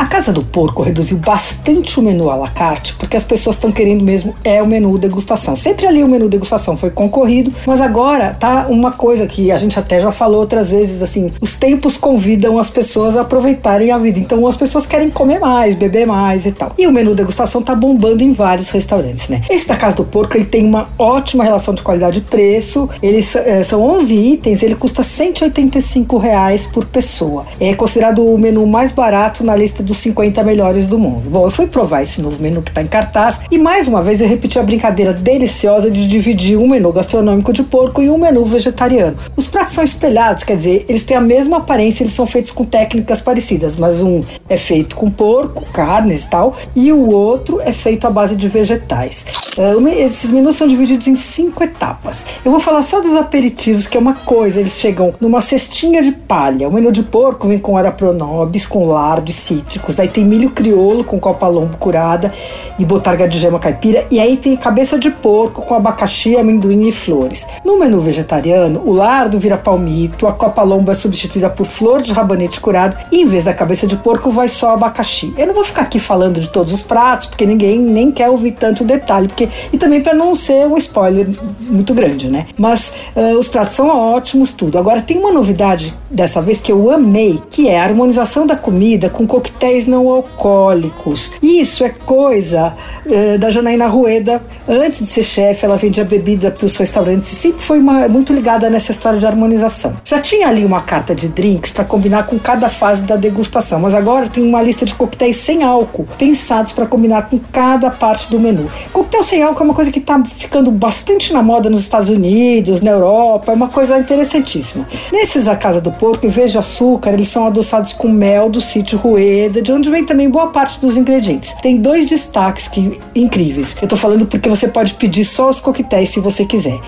[0.00, 3.70] A Casa do Porco reduziu bastante o menu à la carte, porque as pessoas estão
[3.70, 5.54] querendo mesmo é o menu degustação.
[5.54, 9.78] Sempre ali o menu degustação foi concorrido, mas agora tá uma coisa que a gente
[9.78, 14.18] até já falou outras vezes, assim, os tempos convidam as pessoas a aproveitarem a vida.
[14.18, 16.72] Então as pessoas querem comer mais, beber mais e tal.
[16.78, 19.42] E o menu degustação tá bombando em vários restaurantes, né?
[19.50, 22.88] Esse da Casa do Porco, ele tem uma ótima relação de qualidade-preço.
[23.02, 27.44] Eles é, são 11 itens, ele custa 185 reais por pessoa.
[27.60, 31.28] É considerado o menu mais barato na lista dos 50 melhores do mundo.
[31.28, 34.20] Bom, eu fui provar esse novo menu que está em cartaz e mais uma vez
[34.20, 38.44] eu repeti a brincadeira deliciosa de dividir um menu gastronômico de porco e um menu
[38.44, 39.16] vegetariano.
[39.36, 42.64] Os pratos são espelhados, quer dizer, eles têm a mesma aparência, eles são feitos com
[42.64, 47.72] técnicas parecidas, mas um é feito com porco, carnes e tal, e o outro é
[47.72, 49.24] feito à base de vegetais.
[49.58, 52.24] Uh, esses menus são divididos em cinco etapas.
[52.44, 56.12] Eu vou falar só dos aperitivos, que é uma coisa, eles chegam numa cestinha de
[56.12, 56.68] palha.
[56.68, 61.04] O menu de porco vem com arapronobis, com lardo e cítrico Daí tem milho crioulo
[61.04, 62.32] com copa-lombo curada
[62.78, 64.06] e botarga de gema caipira.
[64.10, 67.46] E aí tem cabeça de porco com abacaxi, amendoim e flores.
[67.64, 72.60] No menu vegetariano, o lardo vira palmito, a copa-lombo é substituída por flor de rabanete
[72.60, 75.34] curado e em vez da cabeça de porco vai só abacaxi.
[75.36, 78.52] Eu não vou ficar aqui falando de todos os pratos, porque ninguém nem quer ouvir
[78.52, 81.28] tanto detalhe, porque e também para não ser um spoiler
[81.60, 82.46] muito grande, né?
[82.56, 84.78] Mas uh, os pratos são ótimos, tudo.
[84.78, 89.08] Agora tem uma novidade dessa vez que eu amei, que é a harmonização da comida
[89.08, 91.32] com coquetéis coquetéis não alcoólicos.
[91.42, 92.74] Isso é coisa
[93.06, 94.42] uh, da Janaína Rueda.
[94.68, 98.32] Antes de ser chefe, ela vendia bebida para os restaurantes e sempre foi uma, muito
[98.32, 99.96] ligada nessa história de harmonização.
[100.04, 103.94] Já tinha ali uma carta de drinks para combinar com cada fase da degustação, mas
[103.94, 108.40] agora tem uma lista de coquetéis sem álcool, pensados para combinar com cada parte do
[108.40, 108.68] menu.
[108.92, 112.80] Coquetel sem álcool é uma coisa que está ficando bastante na moda nos Estados Unidos,
[112.80, 114.86] na Europa, é uma coisa interessantíssima.
[115.12, 118.60] Nesses A Casa do Porco, em vez de açúcar, eles são adoçados com mel do
[118.60, 121.54] sítio Rueda de onde vem também boa parte dos ingredientes.
[121.60, 123.76] Tem dois destaques que incríveis.
[123.80, 126.78] Eu tô falando porque você pode pedir só os coquetéis se você quiser.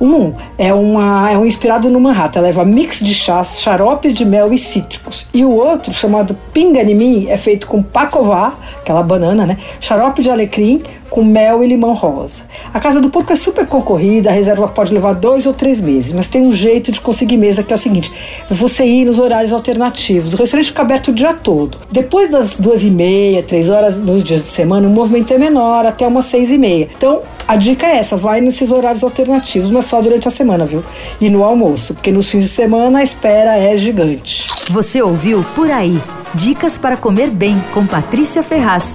[0.00, 4.52] Um é, uma, é um inspirado no Manhattan, leva mix de chás, xaropes de mel
[4.52, 5.26] e cítricos.
[5.34, 9.58] E o outro, chamado Pinganimi, é feito com pacová, aquela banana, né?
[9.80, 12.44] Xarope de alecrim, com mel e limão rosa.
[12.72, 16.10] A casa do porco é super concorrida, a reserva pode levar dois ou três meses,
[16.12, 18.10] mas tem um jeito de conseguir mesa que é o seguinte:
[18.50, 20.32] você ir nos horários alternativos.
[20.32, 21.76] O restaurante fica aberto o dia todo.
[22.12, 25.86] Depois das duas e meia, três horas nos dias de semana, o movimento é menor,
[25.86, 26.86] até umas seis e meia.
[26.94, 30.84] Então, a dica é essa: vai nesses horários alternativos, mas só durante a semana, viu?
[31.18, 34.46] E no almoço, porque nos fins de semana a espera é gigante.
[34.70, 35.98] Você ouviu Por Aí.
[36.34, 38.94] Dicas para comer bem com Patrícia Ferraz.